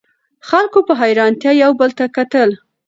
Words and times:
خلکو 0.49 0.79
په 0.87 0.93
حیرانتیا 1.01 1.51
یو 1.63 1.71
بل 1.79 1.89
ته 1.99 2.05
کتل. 2.17 2.49